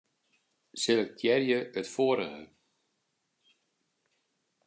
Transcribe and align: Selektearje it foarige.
Selektearje 0.83 1.57
it 1.79 1.87
foarige. 1.93 2.43